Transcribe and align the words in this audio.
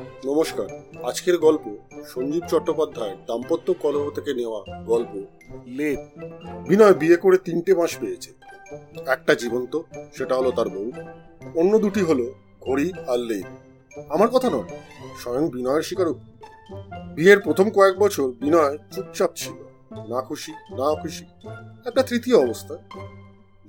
নমস্কার। 0.00 0.66
আজকের 1.04 1.38
গল্প 1.38 1.76
সঞ্জীব 2.06 2.42
চট্টোপাধ্যায়ের 2.48 3.16
দাম্পত্য 3.26 3.74
কলহ 3.74 4.10
থেকে 4.10 4.34
নেওয়া 4.34 4.82
গল্প 4.82 5.22
লেপ। 5.66 5.98
বিনয় 6.68 6.94
বিয়ে 6.94 7.16
করে 7.16 7.38
তিনটে 7.38 7.74
মাস 7.74 7.98
পেয়েছে। 8.00 8.32
একটা 9.06 9.34
জীবন্ত, 9.34 9.80
সেটা 10.14 10.34
হলো 10.34 10.50
তার 10.50 10.68
বউ। 10.68 10.92
অন্য 11.54 11.78
দুটি 11.78 12.00
হলো 12.00 12.34
ঘড়ি 12.60 12.92
আর 13.06 13.18
লেপ। 13.18 13.46
আমার 14.08 14.28
কথা 14.28 14.50
নয়, 14.50 14.78
স্বয়ং 15.18 15.50
বিনয়ের 15.50 15.82
স্বীকারোক্তি। 15.82 16.32
বিয়ের 17.14 17.40
প্রথম 17.40 17.70
কয়েক 17.70 17.98
বছর 17.98 18.28
বিনয় 18.28 18.78
চুপচাপ 18.92 19.30
ছিল, 19.36 19.52
না 19.92 20.20
খুশি 20.20 20.52
না 20.52 21.02
খুশি। 21.02 21.24
একটা 21.86 22.02
তৃতীয় 22.02 22.36
অবস্থা। 22.36 22.76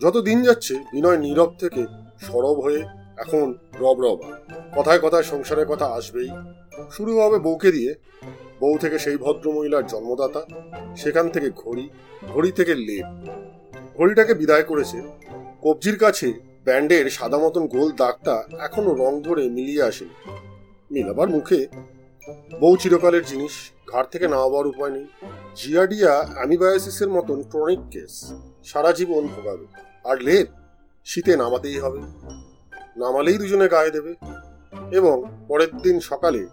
যত 0.01 0.17
দিন 0.17 0.43
যাচ্ছে, 0.43 0.75
বিনয় 0.75 1.17
নীরব 1.17 1.53
থেকে 1.59 1.85
সরব 2.19 2.59
হয়ে 2.59 3.02
এখন 3.17 3.53
রব 3.79 4.01
রবা, 4.01 4.39
কথায় 4.77 4.99
কথায় 4.99 5.23
সংসারের 5.23 5.65
কথা 5.65 5.85
আসবেই। 5.85 6.29
শুরু 6.91 7.19
হবে 7.19 7.39
বউকে 7.39 7.71
দিয়ে। 7.71 7.95
বউ 8.59 8.77
থেকে 8.77 8.99
সেই 8.99 9.17
ভদ্র 9.17 9.51
মহিলার 9.51 9.87
জন্মদাতা, 9.87 10.41
সেখান 10.95 11.29
থেকে 11.29 11.49
ঘড়ি 11.49 11.89
ঘড়ি 12.33 12.51
থেকে 12.51 12.75
লেপ। 12.75 13.05
ঘড়িটাকে 13.97 14.33
বিদায় 14.33 14.63
করেছে। 14.63 15.01
কবজির 15.61 15.97
কাছে 15.97 16.33
ব্যান্ডের 16.63 17.09
সাদা 17.09 17.37
মতন 17.37 17.67
গোল 17.67 17.91
দাগটা 17.91 18.43
এখনও 18.59 18.95
রং 18.95 19.21
ধরে 19.21 19.49
মিলিয়ে 19.49 19.83
আসেনি। 19.83 20.31
মিলাবার 20.91 21.29
মুখে, 21.29 21.67
বউ 22.59 22.77
চিরকালের 22.77 23.25
জিনিস 23.25 23.51
ঘাট 23.91 24.11
থেকে 24.11 24.27
নামাবার 24.27 24.67
উপায় 24.67 24.91
নেই। 24.91 25.07
জিয়াডিয়া 25.55 26.27
অ্যামিবায়োসিসের 26.33 27.09
মতন 27.09 27.43
ক্রনিক 27.43 27.79
কেস, 27.91 28.33
সারা 28.63 28.91
জীবন 28.91 29.27
ভোগাবে। 29.27 29.65
আর 30.03 30.17
লেপ, 30.17 30.47
শীতে 31.05 31.37
নামাতেই 31.37 31.79
হবে। 31.79 32.01
নামালেই 32.97 33.37
দুজনে 33.37 33.67
গায়ে 33.67 33.91
দেবে। 33.91 34.15
এবং 34.91 35.23
পরের 35.47 35.77
দিন 35.77 35.99
সকালে 35.99 36.47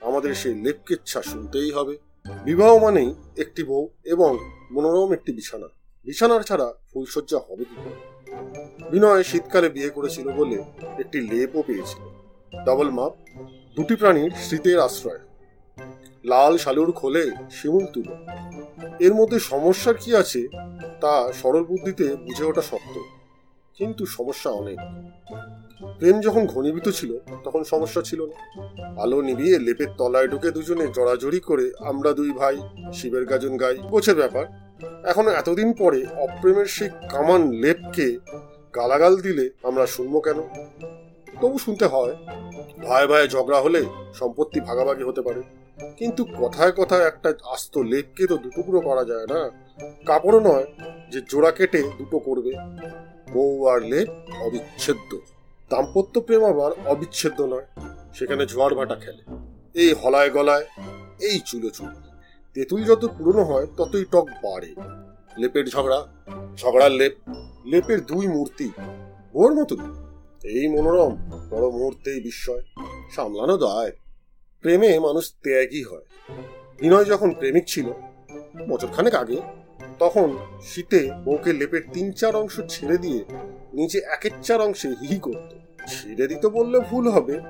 আমাদের 0.00 0.34
সেই 0.34 0.54
লেপকেচ্ছা 0.54 1.22
শুনতেই 1.22 1.70
হবে। 1.70 1.98
বিবাহ 2.44 2.78
মানেই 2.78 3.14
একটি 3.36 3.62
বউ 3.62 3.88
এবং 4.04 4.38
মনোরম 4.70 5.12
একটি 5.12 5.32
বিছানা। 5.32 5.66
বিছানার 6.04 6.42
ছাড়া 6.42 6.74
ফুলসজ্জা 6.92 7.38
হবে 7.38 7.64
কি 7.64 7.74
করে? 7.74 8.16
বিনয় 8.90 9.22
শীতকালে 9.22 9.68
বিয়ে 9.68 9.90
করেছিল 9.90 10.32
বলে 10.32 10.62
একটি 10.98 11.20
লেপও 11.20 11.62
পেয়েছিল। 11.62 12.02
ডবল 12.64 12.90
মাপ, 12.90 13.12
দুটি 13.76 13.96
প্রাণীর 13.96 14.30
স্মৃতির 14.30 14.80
আশ্রয়। 14.80 15.18
লাল 16.24 16.58
শালুর 16.58 16.92
খোলে 16.92 17.30
শিমুল 17.50 17.86
তুলো। 17.86 18.16
এর 19.00 19.14
মধ্যে 19.14 19.38
সমস্যা 19.40 19.92
কি 19.92 20.16
আছে 20.16 20.48
তা 21.00 21.32
সরল 21.32 21.64
বুদ্ধিতে 21.64 22.16
বুঝে 22.16 22.44
ওঠা 22.44 22.62
শক্ত। 22.62 23.15
কিন্তু 23.78 24.02
সমস্যা 24.16 24.50
অনেক। 24.60 24.78
প্রেম 25.98 26.16
যখন 26.20 26.42
ঘনীভূত 26.46 26.88
ছিল, 26.98 27.10
তখন 27.44 27.62
সমস্যা 27.64 28.00
ছিল 28.08 28.20
না। 28.30 28.36
আলো 29.02 29.18
নিভিয়ে 29.22 29.56
লেপের 29.58 29.90
তলায় 29.98 30.28
ঢুকে 30.28 30.50
দুজনে 30.50 30.86
জড়াজড়ি 30.96 31.40
করে 31.40 31.66
আমরা 31.90 32.10
দুই 32.12 32.30
ভাই 32.30 32.56
শিবের 32.92 33.24
গাজন 33.30 33.54
গাই। 33.56 33.76
গোছের 33.92 34.16
ব্যাপার, 34.16 34.44
এখন 35.10 35.24
এতদিন 35.40 35.68
পরে 35.72 36.00
অপ্রেমের 36.26 36.68
সেই 36.76 36.90
কামান 37.12 37.42
লেপকে 37.62 38.06
গালাগাল 38.74 39.14
দিলে 39.16 39.44
আমরা 39.68 39.84
শুনব 39.86 40.14
কেন? 40.20 40.38
তবু 41.40 41.56
শুনতে 41.58 41.86
হয়, 41.86 42.14
ভাই 42.86 43.04
ভাই 43.10 43.22
ঝগড়া 43.28 43.58
হলে 43.60 43.80
সম্পত্তি 44.20 44.58
ভাগাভাগি 44.60 45.04
হতে 45.08 45.22
পারে। 45.22 45.40
কিন্তু 45.98 46.22
কথায় 46.40 46.72
কথায় 46.72 47.04
একটা 47.10 47.30
আস্ত 47.54 47.74
লেপকে 47.92 48.24
তো 48.26 48.36
দুটুকরো 48.44 48.78
করা 48.88 49.04
যায় 49.04 49.26
না। 49.32 49.40
কাপড়ও 50.06 50.40
নয় 50.48 50.66
যে 51.12 51.18
জোড়া 51.30 51.50
কেটে 51.50 51.80
দুটো 51.98 52.18
করবে। 52.18 52.52
বউ 53.32 53.66
আর 53.66 53.80
লেপ 53.80 54.08
অবিচ্ছেদ্য। 54.40 55.20
দাম্পত্য 55.70 56.20
প্রেম 56.20 56.44
আবার 56.44 56.72
অবিচ্ছেদ্য 56.86 57.42
নয়। 57.42 57.66
সেখানে 58.14 58.46
ঝড় 58.46 58.74
ভাটা 58.74 58.94
খেলে। 58.94 59.22
এই 59.74 59.92
হলায় 59.92 60.30
গলায়, 60.30 60.64
এই 61.20 61.40
চুলো 61.46 61.70
চুল। 61.70 61.88
তেঁতুল 62.54 62.84
যত 62.84 63.04
পুরনো 63.18 63.44
হয়, 63.44 63.66
ততই 63.76 64.04
টক 64.04 64.26
বাড়ে। 64.44 64.74
লেপের 65.38 65.68
ঝগড়া, 65.68 66.06
ঝগড়ার 66.56 66.92
লেপ, 66.92 67.12
লেপের 67.64 68.06
দুই 68.06 68.26
মূর্তি 68.26 68.70
ওর 69.34 69.54
মতন 69.54 70.06
এই 70.44 70.68
মনোরম, 70.68 71.16
বড় 71.50 71.70
মুহূর্তেই 71.70 72.20
বিস্ময়, 72.20 72.62
সামলানো 73.16 73.56
দায়। 73.56 73.92
প্রেমে 74.62 74.98
মানুষ 74.98 75.34
ত্যাগী 75.42 75.82
হয়। 75.82 76.06
বিনয় 76.80 77.04
যখন 77.04 77.30
প্রেমিক 77.30 77.64
ছিল, 77.66 77.92
বছরখানেক 78.68 79.14
আগে 79.14 79.36
তখন 79.98 80.36
শীতে 80.62 81.10
বউকে 81.24 81.52
লেপের 81.52 81.82
তিন 81.92 82.12
চার 82.12 82.36
অংশ 82.36 82.60
ছেড়ে 82.68 82.98
দিয়ে 82.98 83.24
নিচে 83.72 83.98
একের 83.98 84.30
চার 84.42 84.60
অংশে 84.60 84.88
হিহি 84.88 85.18
করত। 85.18 85.54
ছেড়ে 85.88 86.26
দিত 86.26 86.46
বললে 86.46 86.80
ভুল 86.80 87.08
হবে। 87.08 87.40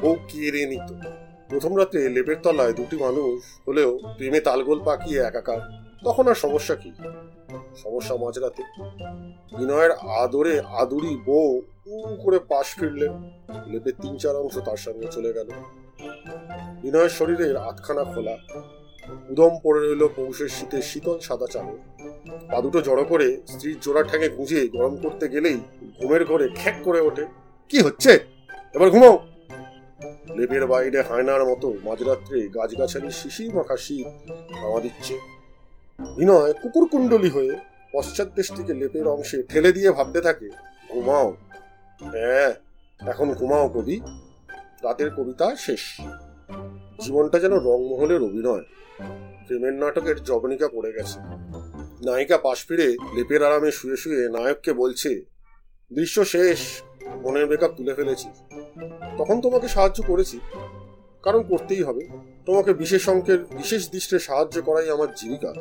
বউ 0.00 0.16
কেড়ে 0.28 0.66
নিত। 0.66 0.94
প্রথম 1.48 1.78
রাতে 1.78 2.08
লেপের 2.08 2.36
তলায় 2.42 2.72
দুটি 2.72 2.96
মানুষ 2.96 3.60
হলেও 3.68 3.98
প্রেমে 3.98 4.40
তালগোল 4.40 4.80
পাকিয়ে 4.84 5.20
একাকার। 5.20 5.60
তখন 6.04 6.28
আর 6.28 6.34
সমস্যা 6.34 6.74
কি? 6.74 6.92
সমস্যা 7.82 8.16
মাঝরাতে। 8.16 8.62
বিনয়ের 9.58 9.90
আদরে 9.92 10.60
আদুরি 10.60 11.16
বউ 11.26 11.62
উ 11.86 12.16
করে 12.24 12.38
পাশ 12.38 12.74
ফিরলেন। 12.74 13.30
লেপের 13.66 13.92
তিন 14.02 14.16
চার 14.16 14.36
অংশ 14.36 14.58
তার 14.58 14.76
সঙ্গে 14.76 15.06
চলে 15.10 15.32
গেল। 15.32 15.48
বিনয়ের 16.82 17.08
শরীরের 17.08 17.56
আটখানা 17.56 18.04
খোলা। 18.04 18.36
উদম 19.32 19.52
পড়ে 19.62 19.80
রইল 19.80 20.02
পৌষের 20.16 20.48
শীতের 20.48 20.82
শীতল 20.82 21.16
সাদা 21.18 21.46
চাদর। 21.46 21.78
পা 22.50 22.58
দুটো 22.60 22.78
জড়ো 22.82 23.04
করে 23.04 23.28
স্ত্রীর 23.46 23.78
জোড়া 23.80 24.02
ঠ্যাঙে 24.02 24.28
গুঁজে 24.28 24.60
গরম 24.68 24.94
করতে 24.96 25.24
গেলেই 25.28 25.58
ঘুমের 26.00 26.22
ঘরে 26.24 26.46
খ্যাক 26.48 26.76
করে 26.84 27.00
ওঠে। 27.00 27.24
কি 27.70 27.78
হচ্ছে? 27.80 28.12
এবার 28.74 28.90
ঘুমাও 28.90 29.14
লেপের 30.36 30.66
বাইরে 30.66 31.02
হায়নার 31.02 31.42
মতো 31.44 31.68
মাঝরাত্রে 31.84 32.38
গাছগাছালি 32.48 33.10
শিশির 33.10 33.50
মাখা 33.54 33.76
শীত 33.76 34.06
হাওয়া 34.60 34.80
দিচ্ছে। 34.80 35.14
বিনয় 36.16 36.52
কুকুর 36.52 36.84
কুণ্ডলি 36.88 37.30
হয়ে 37.30 37.52
পশ্চাৎ 37.92 38.28
দেশটিকে 38.34 38.72
লেপের 38.74 39.06
অংশে 39.08 39.38
ঠেলে 39.42 39.70
দিয়ে 39.72 39.90
ভাবতে 39.90 40.20
থাকে, 40.20 40.48
ঘুমাও। 40.92 41.26
হ্যাঁ 42.00 42.50
এখন 43.00 43.28
ঘুমাও 43.32 43.68
কবি। 43.68 43.96
রাতের 44.82 45.10
কবিতা 45.10 45.46
শেষ। 45.56 45.82
জীবনটা 47.00 47.38
যেন 47.38 47.52
রংমহলের 47.52 48.22
অভিনয়। 48.22 48.62
প্রেমের 49.46 49.72
নাটকের 49.72 50.22
জবনিকা 50.22 50.68
পড়ে 50.68 50.92
গেছে। 50.92 51.20
নায়িকা 52.04 52.38
পাশ 52.38 52.66
ফিরে 52.66 52.96
লেপের 53.16 53.42
আরামে 53.42 53.70
শুয়ে 53.70 53.96
শুয়ে 53.96 54.28
নায়ককে 54.28 54.72
বলছে, 54.72 55.24
দৃশ্য 55.92 56.24
শেষ, 56.24 56.58
মনের 57.22 57.46
বেকআপ 57.46 57.70
তুলে 57.76 57.94
ফেলেছি। 57.94 58.28
তখন 59.18 59.40
তোমাকে 59.40 59.68
সাহায্য 59.68 60.02
করেছি। 60.06 60.40
কারণ 61.22 61.42
করতেই 61.42 61.82
হবে। 61.82 62.08
তোমাকে 62.46 62.74
বিশেষ 62.74 63.08
অঙ্কের, 63.08 63.38
বিশেষ 63.38 63.90
দৃষ্টে 63.90 64.18
সাহায্য 64.18 64.62
করাই 64.62 64.90
আমার 64.90 65.08
জীবিকা। 65.14 65.52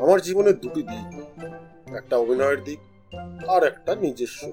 আমার 0.00 0.20
জীবনের 0.20 0.60
দুটি 0.60 0.82
দিক, 0.82 1.22
একটা 1.94 2.16
অভিনয়ের 2.16 2.64
দিক 2.64 2.78
আর 3.48 3.64
একটা 3.64 3.94
নিজস্ব 3.94 4.52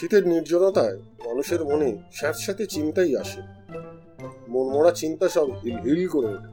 শীতের 0.00 0.28
নির্জনতায় 0.28 0.96
মানুষের 0.96 1.64
মনে 1.64 1.98
স্যাঁতস্যাঁতে 2.12 2.66
চিন্তাই 2.66 3.16
আসে। 3.16 3.40
মনমরা 4.54 4.92
চিন্তা 5.00 5.26
সব 5.28 5.46
হিল 5.62 5.76
হিল 5.86 6.02
করে 6.08 6.28
ওঠে। 6.34 6.50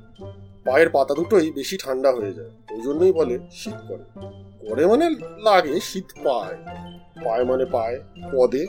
পায়ের 0.66 0.90
পাতা 0.90 1.14
দুটোই 1.14 1.48
বেশি 1.52 1.76
ঠান্ডা 1.84 2.10
হয়ে 2.12 2.34
যায়, 2.34 2.52
ওই 2.72 2.82
জন্যই 2.82 3.14
বলে 3.20 3.36
শীত 3.52 3.78
করে। 3.88 4.06
করে 4.62 4.84
মানে 4.88 5.06
লাগে, 5.48 5.76
শীত 5.80 6.10
পায়। 6.24 6.58
পায় 7.26 7.44
মানে 7.44 7.66
পায় 7.66 7.98
পদে। 8.34 8.64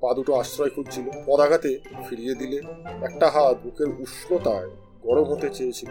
পা 0.00 0.10
দুটো 0.14 0.32
আশ্রয় 0.34 0.70
খুঁজছিল, 0.70 1.06
পদাঘাতে 1.26 1.70
ফিরিয়ে 2.08 2.34
দিলে। 2.34 2.58
একটা 3.02 3.26
হাত 3.30 3.56
বুকের 3.64 3.88
উষ্ণতায় 4.02 4.70
গরম 5.02 5.24
হতে 5.24 5.48
চেয়েছিল। 5.48 5.90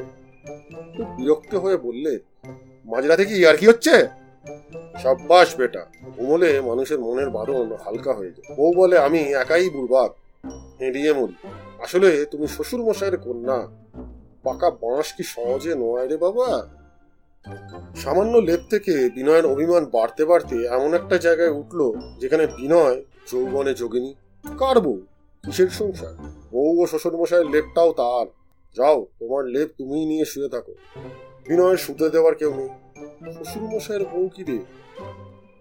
বিরক্ত 1.18 1.56
হয়ে 1.56 1.78
বললে, 1.78 2.14
মাঝরাতে 2.86 3.24
কি 3.26 3.36
আর 3.46 3.56
কি 3.58 3.66
হচ্ছে? 3.68 3.96
সাব্বাস 5.02 5.50
বেটা। 5.56 5.84
ঘুমলে 6.18 6.50
মানুষের 6.62 7.00
মনের 7.00 7.30
বাঁধন 7.30 7.68
হালকা 7.86 8.12
হয়ে 8.14 8.32
যায়। 8.32 8.48
বউ 8.56 8.72
বলে, 8.74 8.96
আমি 8.98 9.20
একাই 9.42 9.70
বুড়বাক, 9.70 10.12
হেঁড়িয়ে 10.82 11.12
মরি। 11.14 11.38
আসলে 11.84 12.26
তুমি 12.26 12.48
শ্বশুর 12.48 12.82
মশাইয়ের 12.84 13.18
কন্যা। 13.18 13.68
পাকা 14.44 14.70
বাঁশ 14.70 15.14
কি 15.14 15.24
সহজে 15.24 15.76
নয় 15.76 16.08
রে 16.08 16.18
বাবা? 16.18 16.70
সামান্য 17.96 18.38
লেপ 18.38 18.60
থেকে 18.70 19.10
বিনয়ের 19.10 19.46
অভিমান 19.46 19.86
বাড়তে 19.86 20.26
বাড়তে 20.26 20.66
এমন 20.66 20.94
একটা 20.94 21.18
জায়গায় 21.18 21.50
উঠল 21.50 21.94
যেখানে 22.20 22.48
বিনয় 22.48 23.04
যৌবনে 23.32 23.74
যোগিনী। 23.74 24.14
কার 24.58 24.80
বউ? 24.80 25.02
কিসের 25.46 25.70
সংসার? 25.70 26.14
বউ 26.52 26.84
ও 26.84 26.88
শ্বশুর 26.88 27.18
মশাইয়ের 27.18 27.50
লেপটাও 27.50 27.94
তার। 27.94 28.28
যাও, 28.78 29.06
তোমার 29.20 29.46
লেপ 29.46 29.70
তুমিই 29.78 30.06
নিয়ে 30.06 30.26
শুয়ে 30.26 30.50
থাকো। 30.50 30.74
বিনয়ের 31.48 31.78
শুতে 31.78 32.10
দেওয়ার 32.10 32.36
কেউ 32.36 32.54
নেই। 32.56 32.70
শ্বশুর 33.34 33.64
মশাইয়ের 33.64 34.06
বউ 34.06 34.30
কি 34.36 34.44
রে? 34.44 34.60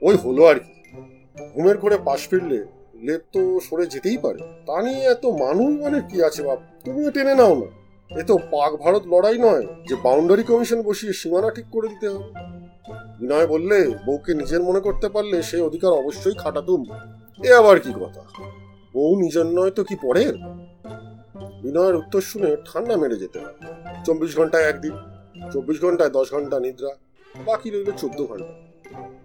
ওই 0.03 0.17
হলো 0.17 0.45
আর 0.45 0.59
কি। 0.59 1.03
ঘুমের 1.55 1.79
ঘরে 1.79 1.99
পাশ 2.05 2.29
ফিরলে 2.29 2.65
লেপ 3.07 3.21
তো 3.33 3.61
সরে 3.61 3.87
যেতেই 3.87 4.19
পারে। 4.19 4.39
তা 4.67 4.83
নিয়ে 4.83 5.03
এত 5.05 5.27
মানুষ 5.27 5.81
মানে 5.83 6.01
কি 6.11 6.23
আছে 6.23 6.43
বাপ? 6.43 6.59
তুমিও 6.85 7.11
টেনে 7.11 7.35
নাও 7.35 7.55
না। 7.55 7.67
এ 8.21 8.23
তো 8.23 8.39
পাক 8.39 8.73
ভারত 8.77 9.03
লড়াই 9.07 9.39
নয়, 9.39 9.67
যে 9.89 9.95
বাউন্ডারি 10.05 10.43
কমিশন 10.43 10.83
বসিয়ে 10.83 11.13
সীমানা 11.13 11.51
ঠিক 11.51 11.67
করে 11.73 11.89
দিতে 11.89 12.09
হবে। 12.09 12.29
বিনয় 13.19 13.47
বললে, 13.47 13.89
বউকে 14.07 14.35
নিজের 14.35 14.63
মনে 14.63 14.81
করতে 14.81 15.09
পারলে 15.09 15.43
সেই 15.43 15.61
অধিকার 15.61 15.93
অবশ্যই 15.93 16.35
খাটাতুম। 16.39 16.85
এ 17.45 17.53
আবার 17.53 17.81
কি 17.81 17.93
কথা? 18.01 18.23
বউ 18.95 19.17
নিজের 19.21 19.47
নয় 19.47 19.71
তো 19.71 19.85
কি 19.85 19.97
পরের? 20.03 20.35
বিনয়ের 21.63 21.97
উত্তর 21.97 22.21
শুনে 22.21 22.57
ঠান্ডা 22.73 22.97
মেরে 22.97 23.17
যেতে 23.17 23.39
হয়। 23.39 23.57
চব্বিশ 24.05 24.37
ঘন্টায় 24.37 24.65
একদিন, 24.65 24.93
চব্বিশ 25.53 25.81
ঘন্টায় 25.81 26.11
দশ 26.11 26.33
ঘণ্টা 26.33 26.61
নিদ্রা, 26.61 26.93
বাকি 27.47 27.71
রইল 27.71 27.91
চোদ্দ 27.93 28.27
ঘণ্টা। 28.27 28.68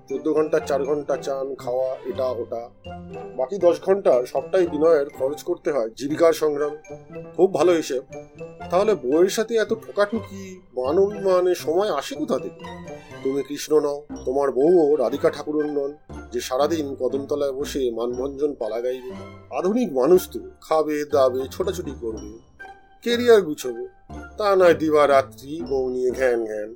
চোদ্দ 0.09 0.33
ঘণ্টা, 0.33 0.59
চার 0.59 0.85
ঘণ্টা 0.85 1.17
চান, 1.17 1.55
খাওয়া, 1.55 1.95
এটা, 2.05 2.25
ওটা। 2.25 2.69
বাকি 3.35 3.57
দশ 3.57 3.81
ঘণ্টা 3.81 4.25
সবটাই 4.25 4.67
বিনয়ের 4.67 5.09
খরচ 5.09 5.43
করতে 5.43 5.71
হয়, 5.71 5.89
জীবিকার 5.89 6.33
সংগ্রাম। 6.33 6.77
খুব 7.35 7.53
ভালো 7.53 7.71
হিসেব। 7.71 8.03
তাহলে 8.69 8.95
বউয়ের 8.95 9.29
সাথে 9.29 9.55
এত 9.55 9.73
ঠোকাঠুকি 9.73 10.61
মান 10.77 10.99
অভিমানে 10.99 11.55
সময় 11.55 11.91
আসে 11.91 12.15
কোথা 12.15 12.39
থেকে? 12.39 12.65
তুমি 13.23 13.43
কৃষ্ণ 13.43 13.79
নও, 13.79 14.05
তোমার 14.25 14.51
বউও 14.51 14.95
রাধিকা 14.95 15.29
ঠাকুরন 15.29 15.69
নন, 15.69 15.97
যে 16.31 16.41
সারাদিন 16.41 16.95
কদমতলায় 16.99 17.51
বসে 17.51 17.91
মানভঞ্জন 17.91 18.53
পালা 18.53 18.81
গাইবে। 18.81 19.11
আধুনিক 19.57 19.93
মানুষ 19.93 20.29
তো 20.33 20.39
খাবে, 20.61 21.05
দাবে, 21.05 21.41
ছোটাছুটি 21.51 21.91
করবে, 22.01 22.37
কেরিয়ার 23.01 23.41
গুছবে। 23.41 23.87
তা 24.37 24.55
নয় 24.55 24.73
দিবা 24.73 25.07
রাত্রি 25.07 25.61
বউ 25.61 25.89
নিয়ে 25.89 26.11
ঘ্যান 26.11 26.45
ঘ্যান, 26.45 26.75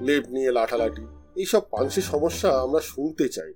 লেপ 0.00 0.24
নিয়ে 0.28 0.52
লাঠালাঠি। 0.52 1.06
এইসব 1.40 1.62
পাংশি 1.74 2.02
সমস্যা 2.12 2.48
আমরা 2.60 2.80
শুনতে 2.80 3.28
চাই। 3.28 3.52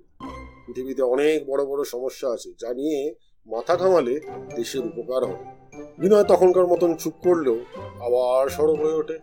পৃথিবীতে 0.65 1.03
অনেক 1.03 1.47
বড় 1.51 1.63
বড় 1.67 1.85
সমস্যা 1.85 2.27
আছে, 2.31 2.51
যা 2.61 2.71
নিয়ে 2.75 3.15
মাথা 3.47 3.77
ঘামালে 3.77 4.15
দেশের 4.57 4.83
উপকার 4.91 5.23
হবে। 5.25 5.45
বিনয় 5.99 6.25
তখনকার 6.25 6.67
মতন 6.67 6.91
চুপ 6.95 7.15
করলেও 7.23 7.59
আবার 8.07 8.49
সরব 8.49 8.79
হয়ে 8.83 8.95
ওঠে। 8.95 9.19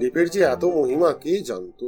লেপের 0.00 0.26
যে 0.30 0.40
এত 0.54 0.64
মহিমা, 0.64 1.12
কে 1.12 1.32
জানতো? 1.40 1.86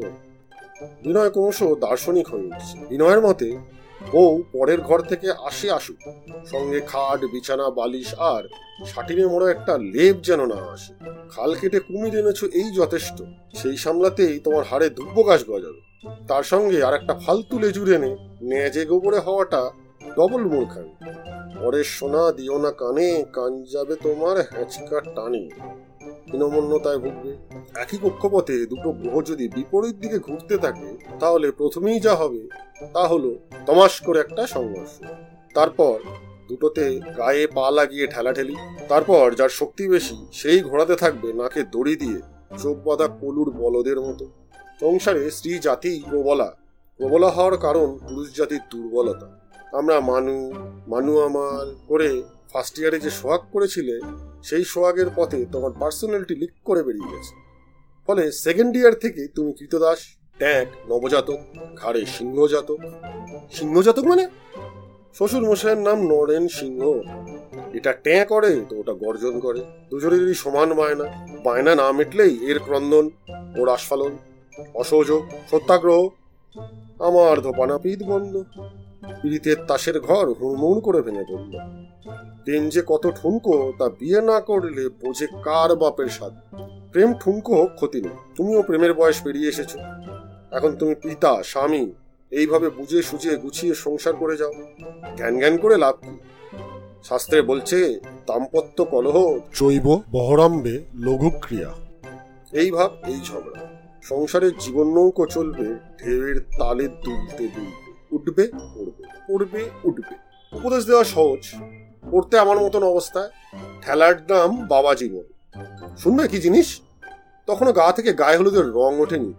বিনয় 1.05 1.31
ক্রমশ 1.31 1.59
দার্শনিক 1.63 2.27
হয়ে 2.29 2.47
উঠছে। 2.51 2.75
বিনয়ের 2.91 3.21
মতে, 3.21 3.49
বউ 4.13 4.33
পরের 4.53 4.81
ঘর 4.81 5.01
থেকে 5.01 5.29
আসে 5.49 5.71
আসুক, 5.71 6.01
সঙ্গে 6.47 6.81
খাট, 6.81 7.21
বিছানা, 7.33 7.67
বালিশ 7.71 8.15
আর 8.33 8.45
সাটিনে 8.87 9.25
মোড়া 9.27 9.49
একটা 9.51 9.75
লেপ 9.95 10.17
যেন 10.29 10.41
না 10.47 10.59
আসে। 10.75 10.93
খাল 11.31 11.51
কেটে 11.61 11.79
কুমির 11.81 12.15
এনেছো, 12.19 12.47
এই 12.61 12.69
যথেষ্ট। 12.75 13.19
সেই 13.55 13.77
সামলাতেই 13.77 14.35
তোমার 14.39 14.65
হাড়ে 14.71 14.89
দুব্বগাছ 14.91 15.41
গজাবে 15.51 15.92
তার 16.29 16.43
সঙ্গে 16.43 16.85
আর 16.85 16.95
একটা 16.95 17.15
ফালতু 17.15 17.59
লেজুর 17.59 17.95
এনে 17.95 18.17
নেজে 18.43 18.85
গোবরে 18.85 19.19
হওয়াটা 19.19 19.71
ডবল 20.17 20.45
মূর্খান 20.45 20.89
পরের 21.61 21.85
সোনা 21.85 22.33
দিও 22.33 22.59
না 22.59 22.73
কানে, 22.73 23.25
কান 23.33 23.63
যাবে 23.63 23.97
তোমার 23.97 24.37
হ্যাঁচকা 24.37 25.01
টানে। 25.01 25.49
হীনমন্যতায় 26.33 26.99
ভুগবে। 26.99 27.37
একই 27.75 27.99
কক্ষপথে 28.03 28.67
দুটো 28.67 28.93
গ্রহ 28.93 29.23
যদি 29.23 29.49
বিপরীত 29.49 29.97
দিকে 29.97 30.19
ঘুরতে 30.19 30.59
থাকে, 30.59 30.97
তাহলে 31.21 31.51
প্রথমেই 31.51 32.01
যা 32.01 32.15
হবে, 32.15 32.49
তা 32.93 33.09
হলো 33.09 33.35
তমাস 33.67 34.01
করে 34.01 34.21
একটা 34.21 34.47
সংঘর্ষ। 34.47 35.05
তারপর 35.55 35.99
দুটোতে 36.49 37.01
গায়ে 37.17 37.47
পা 37.47 37.71
লাগিয়ে 37.71 38.07
ঠেলাঠেলি। 38.07 38.57
তারপর 38.89 39.35
যার 39.35 39.49
শক্তি 39.49 39.89
বেশি, 39.89 40.27
সেই 40.33 40.61
ঘোরাতে 40.61 40.95
থাকবে 40.95 41.33
নাকে 41.33 41.63
দড়ি 41.63 41.97
দিয়ে 41.97 42.21
চোখ 42.63 42.77
বাঁধা 42.87 43.07
কলুর 43.07 43.51
বলদের 43.51 44.01
মতো। 44.01 44.42
সংসারে 44.81 45.31
স্ত্রী 45.31 45.59
জাতি 45.59 46.03
প্রবলা 46.11 46.57
প্রবলা 46.99 47.31
হওয়ার 47.31 47.57
কারণ 47.57 47.99
পুরুষ 48.09 48.29
জাতির 48.37 48.61
দুর্বলতা। 48.71 49.29
আমরা 49.73 50.01
মানু 50.01 50.53
মানু 50.89 51.19
আমার 51.19 51.75
করে 51.89 52.23
ফার্স্ট 52.53 52.79
ইয়ারে 52.79 52.99
যে 53.01 53.11
সোহাগ 53.11 53.41
করেছিলে, 53.53 54.01
সেই 54.43 54.65
সোহাগের 54.65 55.07
পথে 55.17 55.45
তোমার 55.53 55.71
পার্সোনালিটি 55.81 56.35
লিক 56.35 56.51
করে 56.65 56.83
বেরিয়ে 56.83 57.11
গেছে। 57.13 57.35
ফলে 58.07 58.33
সেকেন্ড 58.33 58.77
ইয়ার 58.77 58.95
থেকে 58.95 59.29
তুমি 59.35 59.53
কৃতদাস 59.53 59.99
ট্যাগ 60.39 60.67
নবজাতক, 60.89 61.41
ঘাড়ে 61.77 62.07
সিংহজাতক। 62.07 62.79
সিংহজাতক 63.53 64.05
মানে? 64.05 64.29
শ্বশুর 65.15 65.51
মশাইয়ের 65.51 65.79
নাম 65.79 65.99
নরেন 66.07 66.49
সিংহ। 66.49 66.83
এটা 67.73 67.93
ট্যাঁ 67.93 68.25
করে, 68.25 68.61
তো 68.69 68.77
ওটা 68.77 68.93
গর্জন 68.93 69.41
করে। 69.41 69.61
দুজনেরই 69.91 70.35
সমান 70.35 70.75
বায়না। 70.75 71.05
বায়না 71.45 71.75
না 71.75 71.93
মিটলেই 71.93 72.51
এর 72.51 72.59
ক্রন্দন, 72.59 73.11
ওর 73.61 73.69
আস্ফালন। 73.69 74.19
অসহযোগ, 74.75 75.23
সত্যাগ্রহ, 75.51 76.09
আমার 76.99 77.41
ধোপানা 77.41 77.79
পিত 77.79 78.03
বন্ধ। 78.03 78.43
পীড়িতের 79.23 79.57
তাসের 79.69 80.01
ঘর 80.01 80.33
হুড়মুড় 80.33 80.81
করে 80.81 81.03
ভেঙে 81.03 81.25
পড়ল। 81.29 81.53
দিন 82.45 82.69
যে 82.69 82.83
কত 82.87 83.11
ঠুনকো, 83.23 83.73
তা 83.79 83.89
বিয়ে 83.89 84.21
না 84.23 84.41
করলে 84.41 84.89
বোঝে 84.89 85.27
কার 85.27 85.77
বাপের 85.77 86.07
স্বাদ 86.07 86.33
প্রেম 86.93 87.15
ঠুনকো 87.15 87.57
হোক, 87.57 87.71
ক্ষতি 87.75 88.01
নেই। 88.01 88.11
তুমিও 88.37 88.63
প্রেমের 88.63 88.95
বয়স 88.95 89.23
পেরিয়ে 89.23 89.49
এসেছ। 89.49 89.77
এখন 90.53 90.77
তুমি 90.77 90.95
পিতা, 90.95 91.43
স্বামী, 91.43 91.93
এইভাবে 92.31 92.71
বুঝে 92.71 93.03
সুঝে 93.03 93.37
গুছিয়ে 93.37 93.75
সংসার 93.75 94.17
করে 94.17 94.37
যাও। 94.37 94.53
জ্ঞান 95.17 95.39
জ্ঞান 95.39 95.57
করে 95.57 95.77
লাভ 95.77 95.95
কি? 96.03 96.19
শাস্ত্রে 97.05 97.43
বলছে, 97.43 98.01
দাম্পত্য 98.27 98.85
কলহ, 98.85 99.39
জৈব 99.55 100.01
বহরম্বে 100.11 100.85
লঘুক্রিয়া। 100.95 101.71
এই 102.53 102.71
ভাব, 102.71 102.91
এই 103.07 103.21
ঝগড়া। 103.25 103.72
সংসারের 104.11 104.55
জীবন 104.63 104.87
নৌকো 104.97 105.25
চলবে, 105.35 105.67
ঢেউয়ের 106.01 106.39
তালে 106.59 106.87
দুলতে 107.05 107.45
দুলতে 107.55 107.91
উঠবে 108.17 108.45
উঠবে 108.83 109.05
উঠবে 109.35 109.63
উঠবে। 109.89 110.15
উপদেশ 110.53 110.83
দেওয়া 110.91 111.05
সহজ, 111.15 111.43
পড়তে 112.11 112.35
আমার 112.45 112.59
মতন 112.65 112.83
অবস্থায় 112.93 113.31
ঠেলার 113.83 114.17
নাম 114.31 114.51
বাবা 114.73 114.93
জীবন। 115.01 115.25
শুনবে 116.03 116.25
কি 116.33 116.39
জিনিস? 116.47 116.69
তখনও 117.49 117.73
গা 117.79 117.87
থেকে 117.97 118.11
গায়ে 118.23 118.39
হলুদের 118.39 118.67
রং 118.79 118.93
ওঠেনি, 119.05 119.31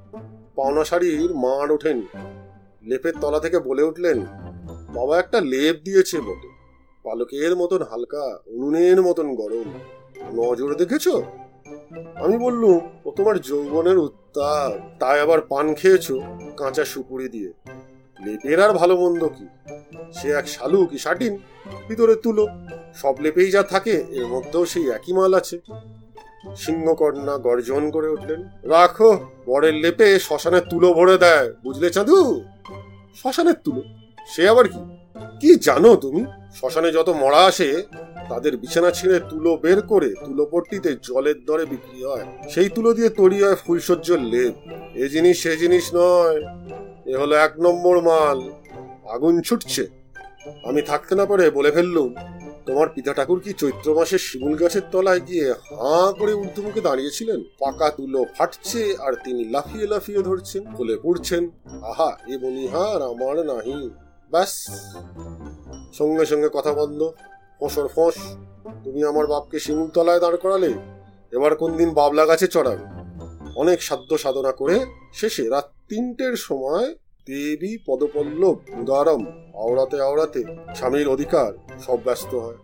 পাওনা 0.57 0.83
শাড়ির 0.89 1.31
মার 1.44 1.68
ওঠেনি। 1.75 2.06
লেপের 2.89 3.15
তলা 3.21 3.39
থেকে 3.45 3.57
বলে 3.68 3.83
উঠলেন, 3.89 4.18
বাবা 4.98 5.13
একটা 5.24 5.39
লেপ 5.51 5.75
দিয়েছে 5.88 6.18
বটে, 6.27 6.50
পালকের 7.06 7.54
মতন 7.62 7.81
হালকা, 7.92 8.25
উনুনের 8.56 9.00
মতন 9.07 9.27
গরম। 9.42 9.68
নজর 10.38 10.69
দেখেছ? 10.81 11.06
আমি 12.24 12.36
বললুম, 12.45 12.80
ও 13.06 13.10
তোমার 13.18 13.36
যৌবনের 13.50 13.98
উত্তাপ 14.35 14.71
তাই 15.01 15.18
আবার 15.25 15.39
পান 15.51 15.65
খেয়েছো 15.80 16.15
কাঁচা 16.59 16.83
সুপুরি 16.91 17.27
দিয়ে। 17.35 17.51
লেপের 18.19 18.59
আর 18.65 18.71
ভালো 18.81 18.94
মন্দ 19.01 19.21
কি? 19.35 19.45
সে 20.18 20.27
এক 20.39 20.45
শালু 20.56 20.80
কি 20.91 20.97
শাটিন? 21.06 21.33
ভিতরে 21.88 22.15
তুলো। 22.15 22.44
সব 23.01 23.15
লেপেই 23.24 23.50
যা 23.56 23.63
থাকে, 23.63 23.95
এর 24.18 24.25
মধ্যেও 24.33 24.63
সেই 24.65 24.85
একই 24.97 25.12
মাল 25.18 25.31
আছে। 25.39 25.57
সিংহকন্যা 26.63 27.35
গর্জন 27.38 27.83
করে 27.91 28.09
উঠলেন, 28.15 28.39
রাখো, 28.74 29.12
বরের 29.47 29.75
লেপে 29.83 30.07
শ্মশানের 30.19 30.63
তুলো 30.71 30.89
ভরে 30.94 31.15
দেয়, 31.18 31.47
বুঝলে 31.63 31.88
চাঁদু? 31.89 32.18
শ্মশানের 33.19 33.57
তুলো? 33.63 33.81
সে 34.27 34.41
আবার 34.50 34.65
কি? 34.68 34.81
কি 35.41 35.50
জানো 35.68 35.91
তুমি? 35.95 36.21
শ্মশানে 36.57 36.89
যত 36.91 37.09
মরা 37.21 37.41
আসে 37.50 37.69
তাদের 38.29 38.57
বিছানা 38.57 38.91
ছিঁড়ে 38.91 39.19
তুলো 39.29 39.57
বের 39.57 39.81
করে 39.81 40.13
তুলো 40.25 40.45
পট্টিতে 40.45 40.95
জলের 41.01 41.45
দরে 41.45 41.65
বিক্রি 41.65 42.03
হয়। 42.03 42.25
সেই 42.50 42.69
তুলো 42.69 42.93
দিয়ে 42.93 43.09
তৈরি 43.09 43.43
হয় 43.43 43.55
ফুলসজ্জর 43.55 44.19
লেপ। 44.19 44.53
এ 44.95 45.07
জিনিস, 45.07 45.43
সে 45.43 45.57
জিনিস 45.57 45.89
নয়। 45.93 46.43
এ 47.05 47.17
হলো 47.17 47.36
এক 47.36 47.59
নম্বর 47.59 48.01
মাল। 48.01 48.51
আগুন 49.09 49.41
ছুটছে। 49.41 49.88
আমি 50.63 50.81
থাকতে 50.81 51.15
না 51.15 51.25
পারে 51.25 51.50
বলে 51.50 51.71
ফেললুম, 51.71 52.15
তোমার 52.65 52.89
পিতা 52.89 53.13
ঠাকুর 53.13 53.39
কি 53.39 53.53
চৈত্র 53.53 53.95
মাসে 53.95 54.17
শিমুল 54.17 54.55
গাছের 54.55 54.81
তলায় 54.91 55.19
গিয়ে 55.19 55.51
হাঁ 55.51 56.13
করে 56.13 56.33
ঊর্ধ্বমুখে 56.33 56.81
দাঁড়িয়েছিলেন? 56.81 57.43
পাকা 57.59 57.89
তুলো 57.89 58.25
ফাটছে 58.38 58.95
আর 59.00 59.13
তিনি 59.13 59.45
লাফিয়ে 59.45 59.88
লাফিয়ে 59.88 60.24
ধরছেন 60.24 60.75
ফুলে 60.77 60.98
পড়ছেন। 60.98 61.50
আহা, 61.65 62.17
এ 62.27 62.38
বনিহার 62.38 63.01
আমার 63.01 63.45
নাহি। 63.45 63.89
ব্যাস। 64.31 64.67
সঙ্গে 65.93 66.25
সঙ্গে 66.25 66.50
কথা 66.53 66.74
বন্ধ 66.74 67.13
ফসর 67.60 67.88
ফস, 67.95 68.17
তুমি 68.83 69.03
আমার 69.03 69.27
বাপকে 69.27 69.60
শিমুল 69.60 69.89
তলায় 69.89 70.19
দাঁড় 70.19 70.38
করালে, 70.38 70.72
এবার 71.31 71.55
কোন 71.55 71.72
দিন 71.77 71.89
বাবলা 71.89 72.25
গাছে 72.25 72.48
চড়াবে? 72.48 72.86
অনেক 73.55 73.79
সাধ্য 73.81 74.17
সাধনা 74.17 74.51
করে 74.51 74.75
শেষে 75.13 75.50
রাত 75.50 75.67
তিনটের 75.89 76.36
সময় 76.36 76.88
দেবী 77.27 77.77
পদপল্লব, 77.88 78.57
উদারম, 78.81 79.22
আওড়াতে 79.53 79.98
আওড়াতে 80.01 80.43
স্বামীর 80.75 81.07
অধিকার 81.07 81.53
সব 81.86 82.00
ব্যস্ত 82.05 82.36
হয়। 82.36 82.60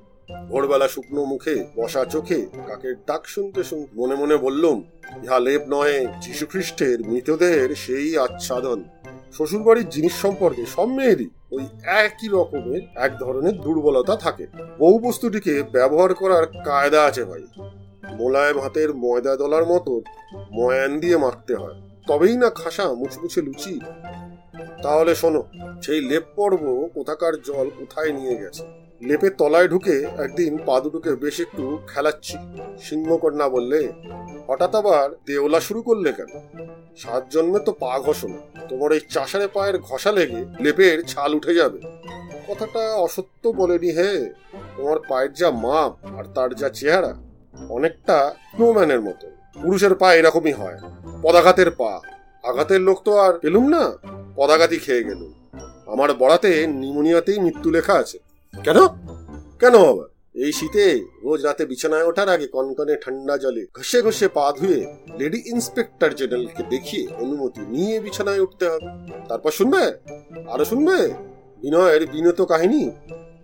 ভোরবেলা 0.49 0.87
শুকনো 0.87 1.25
মুখে, 1.25 1.55
বসা 1.75 2.05
চোখে 2.05 2.39
কাকের 2.67 2.95
ডাক 3.07 3.23
শুনতে 3.25 3.63
শুনতে 3.63 3.91
মনে 3.95 4.15
মনে 4.15 4.37
বললুম, 4.37 4.77
ইহা 5.23 5.39
লেপ 5.39 5.63
নয় 5.67 5.95
যীশুখ্রিস্টের 6.21 6.97
মৃতদেহের 7.07 7.75
সেই 7.75 8.17
আচ্ছাদন। 8.17 8.83
শ্বশুরবাড়ির 9.33 9.89
জিনিস 9.89 10.13
সম্পর্কে 10.13 10.65
সব 10.65 10.87
মেয়েরই। 10.97 11.29
ওই 11.51 11.67
একই 11.83 12.27
রকমের 12.27 12.81
এক 12.95 13.17
ধরনের 13.17 13.61
দুর্বলতা 13.61 14.15
থাকে। 14.15 14.47
বহু 14.79 14.99
বস্তুটিকে 14.99 15.63
ব্যবহার 15.63 16.13
করার 16.13 16.47
কায়দা 16.47 17.03
আছে 17.03 17.23
ভাই। 17.23 17.43
মোলায়েম 18.15 18.59
হাতের 18.59 18.93
ময়দা 18.93 19.35
দলার 19.35 19.65
মতো 19.65 20.01
ময়ান 20.51 20.99
দিয়ে 20.99 21.17
মাখতে 21.17 21.55
হয়। 21.55 21.81
তবেই 22.07 22.37
না 22.37 22.49
খাসা 22.49 22.93
মুছমুছে 22.93 23.41
লুচি? 23.41 23.79
তাহলে 24.83 25.15
শোনো, 25.15 25.43
সেই 25.81 26.01
লেপ 26.01 26.23
পর্ব 26.35 26.87
কোথাকার 26.93 27.41
জল 27.41 27.69
কোথায় 27.69 28.13
নিয়ে 28.13 28.35
গেছে? 28.35 28.88
লেপের 29.01 29.31
তলায় 29.37 29.67
ঢুকে 29.67 30.05
একদিন 30.17 30.57
পা 30.65 30.79
দুটোকে 30.79 31.15
বেশ 31.15 31.39
একটু 31.39 31.79
খেলাচ্ছি। 31.87 32.37
সিংহকন্যা 32.83 33.49
বললে, 33.49 33.91
হঠাৎ 34.47 34.75
আবার 34.75 35.15
দেওলা 35.25 35.59
শুরু 35.59 35.81
করলে 35.81 36.11
কেন? 36.11 36.31
সাত 36.97 37.23
জন্মে 37.29 37.59
তো 37.59 37.71
পা 37.71 37.99
ঘষো 37.99 38.27
না। 38.27 38.37
তোমার 38.69 38.91
এই 38.91 38.99
চাষারে 39.09 39.47
পায়ের 39.47 39.79
ঘষা 39.79 40.11
লেগে 40.11 40.45
লেপের 40.59 41.03
ছাল 41.03 41.35
উঠে 41.35 41.53
যাবে। 41.55 41.79
কথাটা 42.47 42.95
অসত্য 42.95 43.49
বলেনি 43.49 43.91
হে। 43.91 44.33
তোমার 44.77 44.97
পায়ের 45.09 45.33
যা 45.33 45.51
মাপ 45.51 46.19
আর 46.19 46.23
তার 46.35 46.55
যা 46.55 46.69
চেহারা, 46.69 47.15
অনেকটা 47.69 48.35
স্নোম্যানের 48.55 49.01
মতো। 49.01 49.27
পুরুষের 49.61 49.95
পা 49.95 50.15
এরকমই 50.15 50.51
হয়। 50.51 50.77
পদাঘাতের 51.21 51.71
পা। 51.71 51.99
আঘাতের 52.43 52.81
লোক 52.81 53.01
তো 53.05 53.17
আর 53.17 53.33
পেলুম 53.39 53.69
না। 53.69 53.91
পদাঘাতই 54.35 54.79
খেয়ে 54.79 55.03
গেল 55.03 55.21
আমার 55.85 56.13
বড়াতে 56.13 56.67
নিমোনিয়াতেই 56.67 57.39
মৃত্যু 57.39 57.71
লেখা 57.71 57.93
আছে। 57.93 58.28
কেন? 58.53 58.87
কেন 59.59 59.73
বাবা? 59.73 60.05
এই 60.33 60.51
শীতে 60.51 61.05
রোজ 61.23 61.45
রাতে 61.45 61.65
বিছানায় 61.65 62.03
ওঠার 62.03 62.29
আগে 62.29 62.47
কনকনে 62.47 62.95
ঠান্ডা 62.95 63.37
জলে 63.37 63.65
ঘষে 63.77 64.01
ঘষে 64.01 64.27
পা 64.27 64.53
ধুয়ে 64.57 64.95
লেডি 65.17 65.43
ইন্সপেক্টর 65.45 66.13
জেনারেলকে 66.13 66.63
দেখিয়ে 66.69 67.07
অনুমতি 67.19 67.61
নিয়ে 67.61 67.99
বিছানায় 67.99 68.39
উঠতে 68.39 68.69
হবে। 68.69 68.87
তারপর 69.29 69.51
শুনবে? 69.51 69.83
আরও 70.49 70.65
শুনবে? 70.65 71.13
বিনয়ের 71.61 72.07
বিনত 72.07 72.41
কাহিনী? 72.41 72.91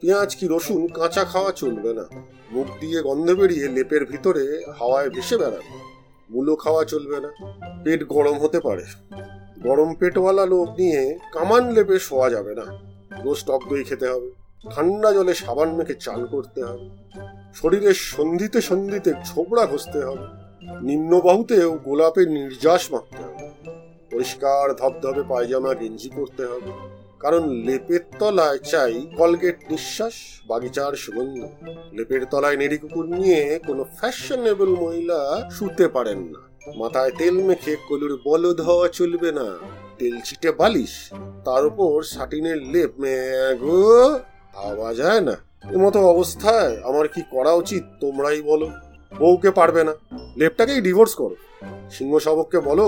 পেঁয়াজ 0.02 0.36
কি 0.36 0.48
রসুন 0.52 0.88
কাঁচা 0.88 1.24
খাওয়া 1.24 1.52
চলবে 1.52 1.94
না? 1.94 2.06
মুখ 2.52 2.68
দিয়ে 2.80 3.02
গন্ধ 3.02 3.32
বেরিয়ে 3.32 3.68
লেপের 3.68 4.06
ভিতরে 4.06 4.64
হাওয়ায় 4.80 5.10
ভেসে 5.10 5.38
বেড়াবে। 5.38 5.86
মূলো 6.30 6.56
খাওয়া 6.56 6.84
চলবে 6.84 7.20
না। 7.20 7.32
পেট 7.84 8.04
গরম 8.04 8.38
হতে 8.38 8.60
পারে। 8.60 8.84
গরম 9.64 9.96
পেটওয়ালা 9.96 10.46
লোক 10.46 10.70
নিয়ে 10.70 11.20
কামান 11.34 11.72
লেপে 11.72 12.00
শোয়া 12.00 12.30
যাবে 12.30 12.56
না। 12.56 12.66
রোজ 13.24 13.46
টক 13.46 13.62
দই 13.70 13.84
খেতে 13.84 14.08
হবে। 14.08 14.45
ঠান্ডা 14.72 15.12
জলে 15.14 15.34
সাবান 15.34 15.76
মেখে 15.76 15.94
চান 15.94 16.26
করতে 16.26 16.64
হবে। 16.64 16.90
শরীরের 17.54 17.94
সন্ধিতে 17.94 18.62
সন্ধিতে 18.62 19.14
ছোবড়া 19.26 19.66
ঘষতে 19.66 20.00
হবে। 20.00 20.28
নিম্ন 20.82 21.22
বাহুতেও 21.22 21.78
গোলাপের 21.78 22.32
নির্যাস 22.32 22.92
মাখতে 22.92 23.24
হবে। 23.24 23.46
পরিষ্কার 24.12 24.76
ধবধবে 24.76 25.24
পায়জামা 25.24 25.74
গেঞ্জি 25.74 26.10
করতে 26.10 26.46
হবে। 26.46 26.72
কারণ 27.20 27.50
লেপের 27.50 28.00
তলায় 28.20 28.58
চাই 28.58 29.08
কলগেট 29.18 29.58
নিঃশ্বাস, 29.70 30.14
বাগিচার 30.48 30.94
সুগন্ধ। 30.94 31.44
লেপের 31.94 32.26
তলায় 32.26 32.58
নেড়ি 32.58 32.78
কুকুর 32.78 33.06
নিয়ে 33.06 33.60
কোনো 33.68 33.84
ফ্যাশনেবল 33.84 34.70
মহিলা 34.70 35.50
শুতে 35.52 35.88
পারেন 35.88 36.20
না। 36.20 36.72
মাথায় 36.76 37.12
তেল 37.12 37.44
মেখে 37.44 37.78
কলুর 37.90 38.22
বলদ 38.26 38.62
হওয়া 38.62 38.88
চলবে 38.88 39.32
না। 39.32 39.58
তেল 40.00 40.22
ছিটে 40.24 40.52
বালিশ, 40.52 41.12
তার 41.46 41.66
উপর 41.66 42.04
সাটিনের 42.04 42.58
লেপ। 42.58 42.92
ম্যাগো! 43.00 44.20
ভাবা 44.56 44.94
যায় 44.94 45.22
না। 45.22 45.36
মতো 45.78 46.00
অবস্থায় 46.10 46.82
আমার 46.84 47.08
কি 47.08 47.22
করা 47.32 47.54
উচিত, 47.54 47.84
তোমরাই 48.02 48.42
বলো। 48.42 48.68
বউকে 49.12 49.52
পারবে 49.52 49.84
না। 49.84 49.94
লেপটাকেই 50.38 50.82
ডিভোর্স 50.82 51.14
করো। 51.16 51.36
সিংহ 51.92 52.20
শাবককে 52.20 52.60
বলো, 52.60 52.88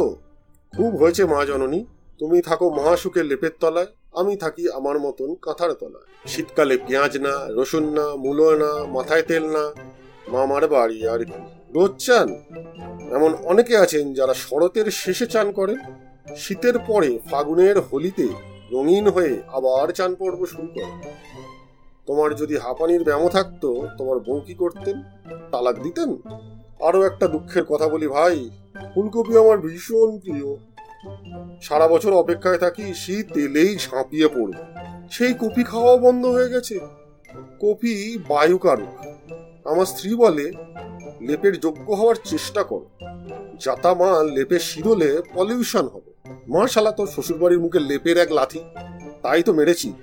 খুব 0.74 0.96
হয়েছে 0.96 1.26
মা 1.26 1.46
জননী, 1.46 1.86
তুমি 2.20 2.42
থাকো 2.42 2.70
মহাসুখের 2.70 3.26
লেপের 3.26 3.52
তলায়, 3.60 3.88
আমি 4.14 4.36
থাকি 4.36 4.72
আমার 4.72 5.00
মতন 5.00 5.36
কাঁথার 5.42 5.74
তলায়। 5.74 6.28
শীতকালে 6.28 6.78
পেঁয়াজ 6.78 7.18
না, 7.18 7.34
রসুন 7.50 7.86
না, 7.90 8.16
মূলো 8.16 8.56
না, 8.56 8.86
মাথায় 8.86 9.22
তেল 9.22 9.46
না, 9.46 9.64
মামার 10.28 10.68
বাড়ি 10.68 11.08
আর 11.08 11.26
কি। 11.26 11.38
রোজ 11.74 12.06
চান? 12.06 12.28
এমন 13.16 13.36
অনেকে 13.44 13.78
আছেন 13.78 14.14
যারা 14.14 14.34
শরতের 14.34 14.92
শেষে 14.92 15.28
চান 15.28 15.52
করেন। 15.52 15.80
শীতের 16.38 16.80
পরে 16.80 17.20
ফাগুনের 17.32 17.80
হোলিতে 17.80 18.28
রঙিন 18.72 19.08
হয়ে 19.08 19.42
আবার 19.48 19.88
চান 19.92 20.16
পর্ব 20.16 20.46
শুরু 20.46 20.68
করে 20.76 20.92
তোমার 22.08 22.36
যদি 22.36 22.58
হাঁপানির 22.58 23.04
ব্যামো 23.04 23.30
থাকতো, 23.30 23.88
তোমার 23.98 24.20
বউ 24.20 24.40
কি 24.40 24.54
করতেন? 24.54 25.02
তালাক 25.52 25.80
দিতেন? 25.80 26.18
আরও 26.82 27.04
একটা 27.04 27.28
দুঃখের 27.28 27.66
কথা 27.66 27.88
বলি 27.88 28.08
ভাই, 28.08 28.50
ফুলকপি 28.94 29.38
আমার 29.38 29.58
ভীষণ 29.58 30.20
প্রিয়। 30.20 30.56
সারা 31.62 31.88
বছর 31.88 32.14
অপেক্ষায় 32.14 32.58
থাকি, 32.58 32.94
শীত 32.94 33.38
এলেই 33.38 33.76
ঝাঁপিয়ে 33.76 34.28
পড়ব। 34.28 34.54
সেই 35.12 35.34
কপি 35.34 35.64
খাওয়াও 35.64 35.98
বন্ধ 35.98 36.26
হয়ে 36.26 36.50
গেছে। 36.50 36.80
কপি 37.60 38.18
বায়ুকারক। 38.28 39.06
আমার 39.68 39.86
স্ত্রী 39.86 40.16
বলে, 40.16 40.52
লেপের 41.22 41.60
যোগ্য 41.60 41.94
হওয়ার 41.94 42.16
চেষ্টা 42.24 42.64
করো। 42.64 42.90
যাতা 43.60 43.94
মা 43.94 44.24
লেপে 44.24 44.60
শিরোলে 44.60 45.22
পলিউশন 45.34 45.88
হবে। 45.88 46.32
মা 46.48 46.68
শালা 46.68 46.92
তোর 46.92 47.08
শ্বশুরবাড়ির 47.08 47.60
মুখে 47.60 47.80
লেপের 47.80 48.18
এক 48.18 48.32
লাথি। 48.32 48.60
তাই 49.22 49.44
তো 49.44 49.54
মেরেছি। 49.54 49.94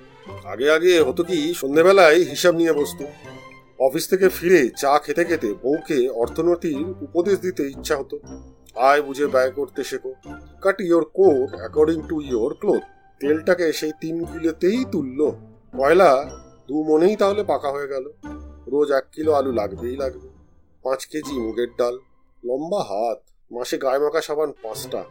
আগে 0.45 0.71
আগে 0.71 1.01
হতো 1.01 1.23
কি, 1.23 1.53
সন্ধেবেলায় 1.53 2.15
হিসাব 2.15 2.55
নিয়ে 2.55 2.73
বসতো। 2.73 3.05
অফিস 3.79 4.09
থেকে 4.09 4.29
ফিরে 4.29 4.69
চা 4.69 4.99
খেতে 4.99 5.25
খেতে 5.25 5.53
বউকে 5.53 6.09
অর্থনীতির 6.09 6.85
উপদেশ 7.01 7.39
দিতে 7.39 7.63
ইচ্ছা 7.63 7.97
হতো। 7.97 8.19
আয় 8.75 9.01
বুঝে 9.01 9.27
ব্যয় 9.27 9.51
করতে 9.51 9.83
শেখো। 9.83 10.13
Cut 10.61 10.81
your 10.81 11.05
coat 11.13 11.55
according 11.55 12.01
to 12.09 12.21
your 12.21 12.53
cloth. 12.53 12.81
তেলটাকে 13.19 13.73
সেই 13.73 13.91
তিন 14.01 14.25
কিলোতেই 14.25 14.85
তুললো। 14.91 15.35
কয়লা 15.77 16.29
দু 16.67 16.83
মনেই 16.83 17.15
তাহলে 17.15 17.43
পাকা 17.43 17.71
হয়ে 17.71 17.87
গেল। 17.87 18.11
রোজ 18.67 18.91
এক 18.91 19.05
কিলো 19.11 19.33
আলু 19.33 19.51
লাগবেই 19.51 19.95
লাগবে। 19.95 20.29
পাঁচ 20.83 21.05
কেজি 21.05 21.39
মুগের 21.39 21.67
ডাল। 21.77 21.99
লম্বা 22.43 22.83
হাত। 22.83 23.34
মাসে 23.51 23.75
গায়ে 23.77 23.99
মাখা 23.99 24.21
সাবান 24.21 24.49
পাঁচটা। 24.63 25.01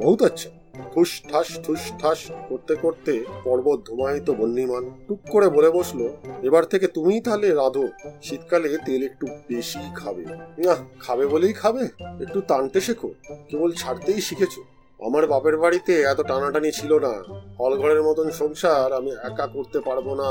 বহুত 0.00 0.20
আচ্ছা 0.22 0.50
ঠুস 0.92 1.10
ঠাস 1.30 1.48
ঠুস 1.64 1.82
ঠাস 2.00 2.20
করতে 2.48 2.74
করতে 2.74 3.12
পর্বত 3.44 3.78
ধুমায়িত 3.88 4.28
বন্যিমান 4.30 4.84
টুক 5.08 5.20
করে 5.32 5.48
বলে 5.56 5.70
বসল, 5.70 6.00
এবার 6.42 6.64
থেকে 6.72 6.86
তুমিই 6.86 7.20
তাহলে 7.20 7.48
রাধো। 7.60 7.86
শীতকালে 8.22 8.68
তেল 8.86 9.02
একটু 9.02 9.26
বেশি 9.48 9.82
খাবে। 10.00 10.24
না, 10.66 10.74
খাবে 11.00 11.24
বলেই 11.26 11.54
খাবে। 11.62 11.84
একটু 12.24 12.38
টানতে 12.48 12.80
শেখো। 12.80 13.10
কেবল 13.48 13.70
ছাড়তেই 13.72 14.20
শিখেছো। 14.20 14.60
আমার 15.00 15.24
বাপের 15.26 15.56
বাড়িতে 15.56 15.94
এত 16.12 16.20
টানাটানি 16.30 16.70
ছিল 16.72 16.92
না। 17.06 17.12
হলঘরের 17.60 18.02
মতন 18.02 18.26
সংসার 18.40 18.88
আমি 18.98 19.10
একা 19.28 19.46
করতে 19.46 19.78
পারব 19.80 20.06
না। 20.22 20.30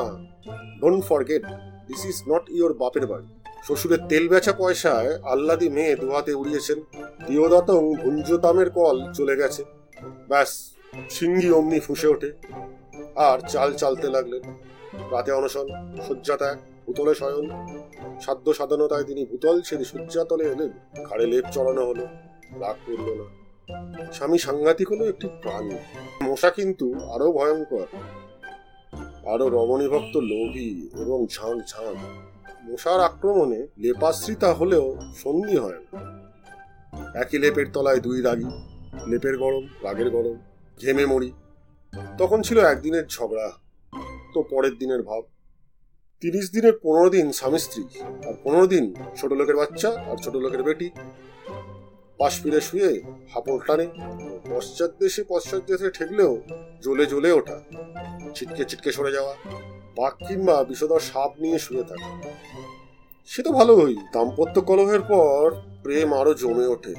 Don't 0.81 1.01
forget 1.09 1.43
this 1.87 2.01
is 2.11 2.17
not 2.31 2.43
your 2.57 2.73
বাপের 2.81 3.05
বাড়ি। 3.11 3.27
শ্বশুরের 3.65 3.99
তেল 4.09 4.27
বেচা 4.27 4.53
পয়সায় 4.53 5.21
আল্লাদি 5.21 5.69
মেয়ে 5.69 5.95
দুহাতে 5.95 6.33
উড়িয়েছেন। 6.33 6.79
দিওদাতং 7.27 7.95
ভুঞ্জতামের 7.95 8.69
কল 8.69 9.13
চলে 9.13 9.35
গেছে। 9.35 9.63
ব্যাস 10.27 10.71
সিঙ্গি 11.09 11.51
অমনি 11.51 11.79
ফুসে 11.79 12.07
ওঠে। 12.07 12.33
আর 13.15 13.39
চাল 13.39 13.73
চালতে 13.73 14.07
লাগলেন। 14.07 14.41
রাতে 15.11 15.31
অনশন 15.31 15.67
শয্যা 16.07 16.37
ত্যাগ 16.37 16.57
ভূতলে 16.87 17.15
শয়ন। 17.15 17.49
সাধ্য 18.21 18.53
সাধনতায় 18.53 19.03
তিনি 19.03 19.25
ভূতল 19.25 19.61
ছেড়ে 19.61 19.85
শয্যাতলে 19.85 20.43
এলেন। 20.43 20.69
ঘাড়ে 21.09 21.25
লেপ 21.27 21.45
চড়ানো 21.51 21.85
হলো। 21.85 22.07
রাগ 22.59 22.75
করল 22.85 23.21
না। 23.21 23.25
স্বামী 24.11 24.37
সাংঘাতিক 24.37 24.91
হলো 24.91 25.05
একটি 25.05 25.27
প্রাণী। 25.27 25.75
মশা 26.23 26.49
কিন্তু 26.49 26.93
আরও 26.93 27.31
ভয়ঙ্কর। 27.31 27.85
আরও 29.33 29.49
রমণীভক্ত 29.49 30.17
লোভী 30.17 30.89
এবং 30.97 31.27
ঝাঁক 31.27 31.57
ঝাঁক 31.67 31.95
মশার 32.69 32.99
আক্রমণে 32.99 33.67
লেপাশ্রিতা 33.77 34.49
হলেও 34.53 34.85
সন্ধি 35.23 35.55
হয় 35.57 35.79
না। 35.83 35.99
একই 37.21 37.37
লেপের 37.39 37.67
তলায় 37.73 37.99
দুই 37.99 38.21
রাগি, 38.21 38.49
লেপের 39.07 39.35
গরম, 39.37 39.63
রাগের 39.83 40.09
গরম, 40.09 40.37
ঘেমে 40.81 41.05
মরি। 41.05 41.31
তখন 42.17 42.41
ছিল 42.41 42.57
একদিনের 42.59 43.05
ঝগড়া, 43.07 43.47
তো 44.33 44.39
পরের 44.51 44.77
দিনের 44.77 45.01
ভাব। 45.03 45.23
তিরিশ 46.21 46.45
দিনের 46.51 46.75
পনেরো 46.83 47.09
দিন 47.09 47.31
স্বামী 47.31 47.57
স্ত্রী 47.57 47.83
আর 48.27 48.33
পনেরো 48.43 48.67
দিন 48.67 48.85
ছোট 49.17 49.31
লোকের 49.33 49.55
বাচ্চা 49.55 49.89
আর 50.11 50.17
ছোট 50.23 50.35
লোকের 50.35 50.63
বেটি। 50.63 50.87
পাশ 52.23 52.35
ফিরে 52.43 52.61
শুয়ে 52.67 52.89
হাঁপড় 53.31 53.61
টানে 53.67 53.85
পশ্চাৎ 54.51 54.91
দেশে 55.03 55.21
পশ্চাৎ 55.31 55.61
দেশে 55.69 55.87
ঠেকলেও 55.97 56.31
জ্বলে 56.83 57.05
জ্বলে 57.11 57.29
ওঠা, 57.39 57.57
ছিটকে 58.35 58.63
ছিটকে 58.69 58.89
সরে 58.97 59.11
যাওয়া, 59.17 59.33
বাঘ 59.97 60.13
কিংবা 60.27 60.55
বিষধর 60.69 61.01
সাপ 61.09 61.31
নিয়ে 61.43 61.59
শুয়ে 61.65 61.83
থাকা। 61.89 62.09
সে 63.29 63.41
তো 63.45 63.51
ভালোই, 63.59 63.95
দাম্পত্য 64.13 64.55
কলহের 64.69 65.03
পর 65.11 65.41
প্রেম 65.83 66.09
আরও 66.19 66.33
জমে 66.41 66.65
ওঠে। 66.73 66.93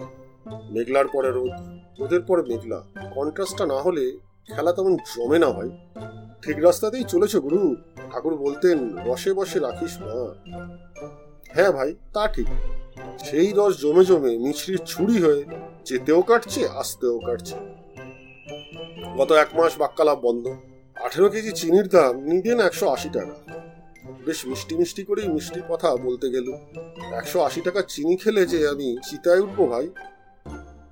মেঘলার 0.75 1.09
পরে 1.14 1.31
রোদ, 1.38 1.54
রোদের 1.99 2.23
পরে 2.28 2.43
মেঘলা। 2.50 2.78
কন্ট্রাস্টটা 3.16 3.64
না 3.73 3.78
হলে 3.87 4.04
খেলা 4.49 4.73
তেমন 4.76 4.95
জমে 5.14 5.38
না 5.45 5.49
হয় 5.57 5.71
ঠিক 6.43 6.57
রাস্তাতেই 6.66 7.04
চলেছে 7.12 7.38
গুরু। 7.45 7.62
ঠাকুর 8.11 8.35
বলতেন, 8.45 8.78
রসে 9.09 9.31
বসে 9.38 9.59
রাখিস 9.66 9.93
না 10.04 10.14
হ্যাঁ 11.57 11.73
ভাই, 11.76 11.90
তা 12.14 12.23
ঠিক। 12.35 12.49
সেই 13.25 13.53
রস 13.57 13.81
জমে 13.81 14.05
জমে 14.05 14.39
মিছরির 14.39 14.79
ছুরি 14.87 15.23
হয়ে 15.23 15.45
যেতেও 15.85 16.23
কাটছে, 16.23 16.69
আসতেও 16.69 17.19
কাটছে। 17.19 17.55
গত 19.17 19.33
এক 19.33 19.49
মাস 19.55 19.79
বাক্কালাভ 19.79 20.19
বন্ধ। 20.21 20.47
আঠেরো 20.97 21.29
কেজি 21.29 21.53
চিনির 21.53 21.89
দাম 21.89 22.21
নিদেন 22.21 22.61
একশো 22.61 22.89
আশি 22.89 23.09
টাকা। 23.09 23.35
বেশ 24.27 24.47
মিষ্টি 24.47 24.77
মিষ্টি 24.77 25.05
করেই 25.05 25.29
মিষ্টির 25.29 25.63
কথা 25.69 25.97
বলতে 25.97 26.31
গেল। 26.31 26.53
একশো 27.13 27.41
আশি 27.43 27.61
টাকা 27.61 27.83
চিনি 27.83 28.17
খেলে 28.17 28.47
যে 28.47 28.69
আমি 28.69 28.97
চিতায় 29.11 29.41
উঠবো 29.41 29.67
ভাই? 29.67 29.89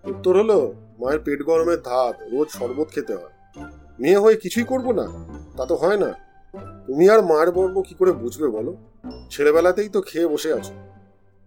উত্তর 0.05 0.39
হলো, 0.39 0.75
মায়ের 0.99 1.21
পেট 1.21 1.43
গরমের 1.43 1.81
ধাত 1.83 2.17
রোজ 2.33 2.49
শরবত 2.49 2.89
খেতে 2.91 3.15
হয়। 3.15 3.33
মেয়ে 3.99 4.19
হয়ে 4.19 4.37
কিছুই 4.37 4.65
করব 4.65 4.93
না, 4.93 5.07
তা 5.57 5.67
তো 5.67 5.75
হয় 5.75 5.97
না। 5.97 6.13
তুমি 6.87 7.11
আর 7.11 7.23
মায়ের 7.23 7.51
বর্ব 7.51 7.83
কি 7.83 7.95
করে 7.95 8.13
বুঝবে 8.13 8.49
বলো? 8.49 8.77
ছেলেবেলাতেই 9.31 9.89
তো 9.89 10.01
খেয়ে 10.03 10.27
বসে 10.27 10.53
আছো। 10.53 10.92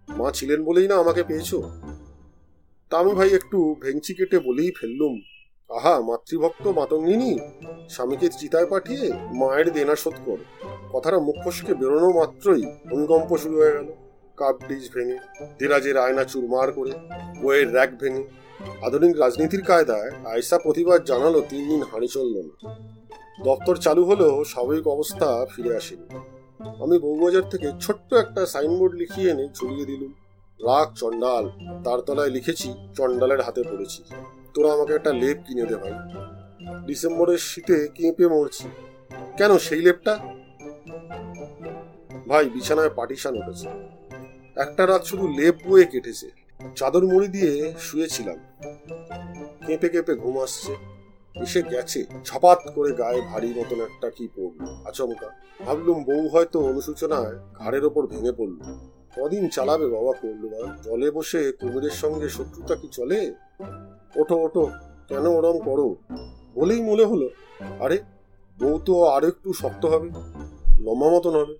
মা 0.08 0.32
ছিলেন 0.32 0.64
বলেই 0.64 0.88
না 0.88 0.94
আমাকে 0.94 1.22
পেয়েছ? 1.22 1.54
তা 2.90 2.98
আমি 2.98 3.14
ভাই 3.14 3.28
একটু 3.28 3.76
ভেঙচি 3.82 4.14
কেটে 4.14 4.38
বলেই 4.38 4.72
ফেললুম। 4.80 5.20
আহা, 5.70 6.00
মাতৃভক্ত 6.00 6.66
মাতঙ্গিনী, 6.66 7.38
স্বামীকে 7.90 8.28
চিতায় 8.28 8.66
পাঠিয়ে 8.66 9.12
মায়ের 9.12 9.72
দেনা 9.72 9.96
শোধ 9.96 10.14
কর। 10.26 10.36
কথাটা 10.92 11.18
মুখ 11.18 11.36
ফসকে 11.44 11.74
বেরোনো 11.74 12.10
মাত্রই 12.12 12.62
ভূমিকম্প 12.62 13.36
শুরু 13.36 13.56
হয়ে 13.56 13.72
গেল। 13.72 13.92
কাপ 14.36 14.56
ডিজ 14.68 14.90
ভেঙে 14.94 15.18
দেরাজের 15.58 15.96
আয়না 15.96 16.24
চুরমার 16.24 16.72
করে, 16.72 16.92
বইয়ের 17.42 17.74
র্যাক 17.74 17.98
ভেঙে, 18.00 18.24
আধুনিক 18.82 19.18
রাজনীতির 19.18 19.62
কায়দায় 19.62 20.10
আয়সা 20.24 20.58
প্রতিবাদ 20.58 21.04
জানালো 21.04 21.40
তিন 21.40 21.68
দিন 21.68 21.82
হাঁড়ি 21.82 22.08
চলল 22.08 22.42
না। 22.42 22.74
দপ্তর 23.44 23.76
চালু 23.76 24.04
হলেও 24.04 24.44
স্বাভাবিক 24.44 24.86
অবস্থা 24.86 25.46
ফিরে 25.56 25.76
আসেনি। 25.76 26.35
আমি 26.60 26.98
বউবাজার 26.98 27.48
থেকে 27.48 27.72
ছোট্ট 27.80 28.14
একটা 28.14 28.46
সাইনবোর্ড 28.46 28.94
লিখিয়ে 28.94 29.30
এনে 29.30 29.48
ঝুলিয়ে 29.54 29.86
দিলুম। 29.86 30.12
রাগ 30.66 30.94
চণ্ডাল। 30.94 31.50
তার 31.84 32.00
তলায় 32.00 32.30
লিখেছি, 32.30 32.74
চণ্ডালের 32.96 33.42
হাতে 33.42 33.62
পড়েছি। 33.62 34.04
তোরা 34.54 34.72
আমাকে 34.72 34.92
একটা 34.92 35.12
লেপ 35.12 35.38
কিনে 35.46 35.62
দে 35.62 35.76
ভাই। 35.76 35.92
ডিসেম্বরের 36.86 37.38
শীতে 37.38 37.88
কেঁপে 37.94 38.28
মরছি। 38.28 38.68
কেন 39.36 39.58
সেই 39.58 39.82
লেপটা? 39.82 40.18
ভাই, 42.28 42.50
বিছানায় 42.50 42.90
পাটিশান 42.90 43.36
উঠেছে। 43.36 43.68
একটা 44.56 44.86
রাত 44.86 45.04
শুধু 45.04 45.28
লেপ 45.28 45.54
বয়ে 45.66 45.84
কেটেছে। 45.84 46.30
চাদর 46.76 47.06
মুড়ি 47.06 47.28
দিয়ে 47.28 47.74
শুয়েছিলাম। 47.78 48.36
কেঁপে 49.66 49.88
কেঁপে 49.88 50.14
ঘুম 50.14 50.40
আসছে। 50.40 50.95
এসে 51.42 51.62
গেছে? 51.62 52.06
ছপাত 52.24 52.58
করে 52.74 52.92
গায়ে 52.92 53.20
ভারী 53.20 53.54
মতন 53.56 53.80
একটা 53.80 54.10
কি 54.10 54.28
পড়ল? 54.36 54.66
আচমকা। 54.84 55.28
ভাবলুম 55.66 56.04
বউ 56.04 56.28
হয়তো 56.28 56.60
অনুসূচনায় 56.60 57.36
ঘাড়ের 57.54 57.84
ওপর 57.84 58.06
ভেঙে 58.06 58.32
পড়ল। 58.32 58.60
কদিন 59.16 59.48
চালাবে 59.48 59.86
বাবা 59.86 60.12
করল 60.12 60.48
বা? 60.48 60.76
জলে 60.82 61.10
বসে 61.10 61.52
কুমিরের 61.52 61.90
সঙ্গে 61.90 62.28
শত্রুতা 62.28 62.74
কি 62.74 62.88
চলে? 62.92 63.34
ওঠো 64.16 64.36
ওঠো, 64.36 64.70
কেন 65.08 65.26
ওরম 65.26 65.58
করো? 65.58 65.96
বলেই 66.54 66.80
মনে 66.80 67.04
হলো, 67.04 67.30
আরে, 67.80 67.98
বউ 68.58 68.78
তো 68.84 69.04
আরও 69.04 69.28
একটু 69.28 69.52
শক্ত 69.52 69.86
হবে, 69.86 70.08
লম্বা 70.80 71.08
মতন 71.10 71.30
হবে। 71.30 71.56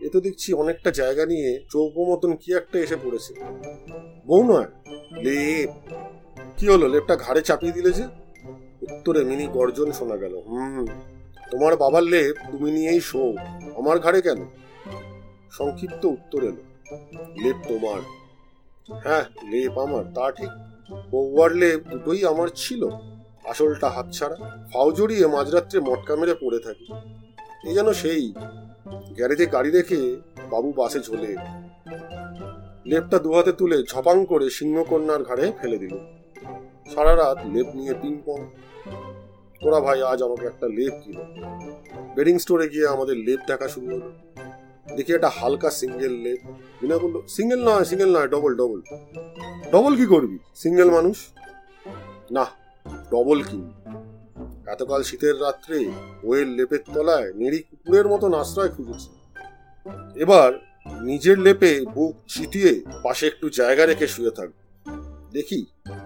এ 0.00 0.08
তো 0.12 0.20
দেখছি 0.20 0.52
অনেকটা 0.52 0.90
জায়গা 0.90 1.26
নিয়ে 1.26 1.60
চৌকো 1.70 2.04
মতন 2.04 2.36
কি 2.36 2.54
একটা 2.54 2.78
এসে 2.78 2.96
পড়েছে। 2.96 3.34
বউ 4.26 4.42
নয়, 4.44 4.66
লেপ। 5.12 5.70
কি 6.56 6.68
হলো, 6.68 6.88
লেপটা 6.88 7.16
ঘাড়ে 7.16 7.42
চাপিয়ে 7.42 7.72
দিলে 7.72 7.92
যে? 7.92 8.04
উত্তরে 8.92 9.24
মিনি 9.24 9.46
গর্জন 9.46 9.92
শোনা 9.92 10.16
গেল। 10.16 10.42
হুম। 10.46 10.86
তোমার 11.50 11.76
বাবার 11.76 12.02
লেপ 12.02 12.36
তুমি 12.50 12.72
নিয়েই 12.72 13.00
শো। 13.00 13.34
আমার 13.76 13.98
ঘাড়ে 13.98 14.22
কেন? 14.22 14.44
সংক্ষিপ্ত 15.50 16.04
উত্তর 16.04 16.44
এলো। 16.44 16.94
লেপ 17.42 17.56
তোমার। 17.68 18.00
হ্যাঁ 18.98 19.24
লেপ 19.50 19.78
আমার 19.78 20.04
তা 20.04 20.30
ঠিক। 20.32 20.48
বউয়ার 21.10 21.52
লেপ 21.52 21.80
দুটোই 21.90 22.24
আমার 22.24 22.48
ছিল। 22.54 22.88
আসলটা 23.44 23.88
হাতছাড়া। 23.88 24.66
ফাও 24.72 24.92
জড়িয়ে 24.92 25.26
মাঝরাত্রে 25.26 25.80
মটকা 25.80 26.16
মেরে 26.16 26.34
পড়ে 26.34 26.58
থাকি। 26.58 26.92
এ 27.70 27.74
যেন 27.74 27.92
সেই। 27.92 28.32
গ্যারেজে 29.14 29.46
গাড়ি 29.46 29.70
রেখে 29.70 30.16
বাবু 30.50 30.72
বাসে 30.72 31.00
ঝোলে। 31.00 31.36
লেপটা 32.86 33.18
দুহাতে 33.18 33.52
তুলে 33.52 33.82
ঝপাং 33.82 34.26
করে 34.26 34.50
সিংহকন্যার 34.50 35.22
ঘাড়ে 35.22 35.52
ফেলে 35.62 35.78
দিল। 35.78 36.19
সারা 36.92 37.12
রাত 37.22 37.38
লেপ 37.54 37.68
নিয়ে 37.78 37.94
পিং 38.00 38.14
পং 38.26 38.40
তোরা 39.60 39.78
ভাই, 39.86 39.98
আজ 40.10 40.18
আমাকে 40.26 40.44
একটা 40.52 40.66
লেপ 40.76 40.94
কিনো 41.02 41.24
বেডিং 42.16 42.36
স্টোরে 42.42 42.66
গিয়ে 42.72 42.86
আমাদের 42.94 43.16
লেপ 43.26 43.40
দেখা 43.50 43.66
শুরু 43.74 43.86
হলো 43.92 44.08
দেখি 44.96 45.10
একটা 45.18 45.30
হালকা 45.38 45.68
সিঙ্গেল 45.80 46.14
লেপ। 46.24 46.40
বিনা 46.80 46.96
বলল 47.02 47.16
সিঙ্গেল 47.36 47.60
নয় 47.68 47.84
সিঙ্গেল 47.90 48.10
নয় 48.16 48.28
ডবল 48.34 48.52
ডবল 48.60 48.80
ডবল 49.74 49.92
কি 50.00 50.06
করবি? 50.14 50.36
সিঙ্গেল 50.62 50.88
মানুষ? 50.98 51.16
না 52.36 52.44
ডবল 53.12 53.38
কিনবি 53.48 53.74
এতকাল 54.74 55.00
শীতের 55.08 55.36
রাত্রে 55.44 55.78
বইয়ের 56.24 56.48
লেপের 56.56 56.82
তলায় 56.94 57.28
নেড়ি 57.40 57.58
কুকুরের 57.68 58.06
মতন 58.12 58.32
আশ্রয় 58.42 58.70
খুঁজেছি। 58.76 59.10
এবার 60.24 60.50
নিজের 61.08 61.38
লেপে 61.46 61.72
বুক 61.94 62.14
চিতিয়ে 62.34 62.72
পাশে 63.04 63.24
একটু 63.32 63.46
জায়গা 63.60 63.84
রেখে 63.90 64.06
শুয়ে 64.14 64.32
থাকব 64.38 64.56
দেখি 65.36 65.60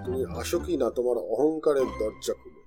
তুমি 0.05 0.21
আসো 0.41 0.59
কি 0.59 0.75
না? 0.77 0.87
তোমার 0.91 1.17
অহংকারের 1.17 1.89
দরজা 2.01 2.35
খুলে। 2.35 2.64